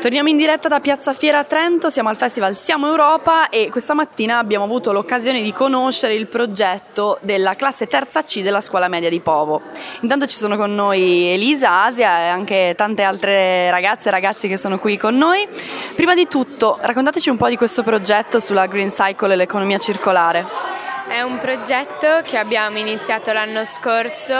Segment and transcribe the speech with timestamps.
[0.00, 3.94] Torniamo in diretta da Piazza Fiera a Trento, siamo al festival Siamo Europa e questa
[3.94, 9.08] mattina abbiamo avuto l'occasione di conoscere il progetto della classe terza C della scuola media
[9.08, 9.62] di Povo.
[10.00, 14.56] Intanto ci sono con noi Elisa, Asia e anche tante altre ragazze e ragazzi che
[14.56, 15.46] sono qui con noi.
[15.94, 20.71] Prima di tutto, raccontateci un po' di questo progetto sulla Green Cycle e l'economia circolare.
[21.08, 24.34] È un progetto che abbiamo iniziato l'anno scorso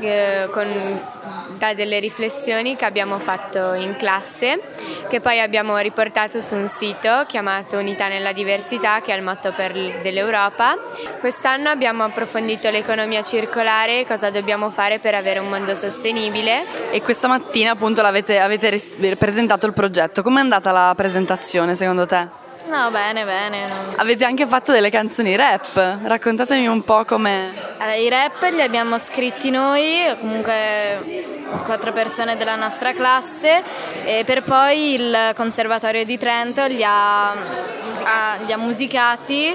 [0.00, 1.00] eh, con,
[1.58, 4.60] da delle riflessioni che abbiamo fatto in classe,
[5.08, 9.52] che poi abbiamo riportato su un sito chiamato Unità nella diversità, che è il motto
[9.52, 10.76] per, dell'Europa.
[11.18, 16.90] Quest'anno abbiamo approfondito l'economia circolare, cosa dobbiamo fare per avere un mondo sostenibile.
[16.90, 20.22] E questa mattina appunto avete presentato il progetto.
[20.22, 22.41] Com'è andata la presentazione secondo te?
[22.66, 23.66] No, bene, bene.
[23.96, 27.52] Avete anche fatto delle canzoni rap, raccontatemi un po' come...
[27.78, 33.62] Allora, I rap li abbiamo scritti noi, comunque quattro persone della nostra classe,
[34.04, 39.54] e per poi il Conservatorio di Trento li ha, ha, li ha musicati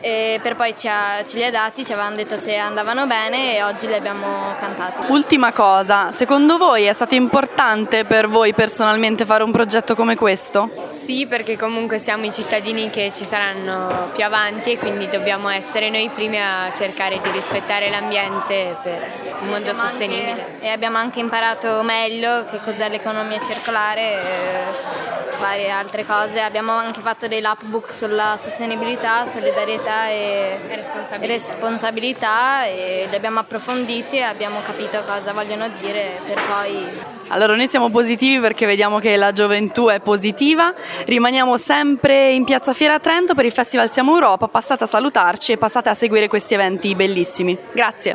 [0.00, 3.56] e per poi ci ha, ce li ha dati, ci avevano detto se andavano bene
[3.56, 5.10] e oggi li abbiamo cantati.
[5.10, 10.70] Ultima cosa, secondo voi è stato importante per voi personalmente fare un progetto come questo?
[10.88, 15.90] Sì, perché comunque siamo i cittadini che ci saranno più avanti e quindi dobbiamo essere
[15.90, 19.10] noi i primi a cercare di rispettare l'ambiente per
[19.40, 20.30] un mondo sostenibile.
[20.30, 24.12] Anche, e abbiamo anche imparato meglio che cos'è l'economia circolare.
[24.12, 26.40] E varie altre cose.
[26.40, 31.26] Abbiamo anche fatto dei lapbook sulla sostenibilità, solidarietà e responsabilità.
[31.26, 37.66] responsabilità e li abbiamo approfonditi e abbiamo capito cosa vogliono dire per poi allora noi
[37.66, 40.72] siamo positivi perché vediamo che la gioventù è positiva,
[41.06, 45.56] rimaniamo sempre in Piazza Fiera Trento per il Festival Siamo Europa, passate a salutarci e
[45.56, 47.58] passate a seguire questi eventi bellissimi.
[47.72, 48.14] Grazie.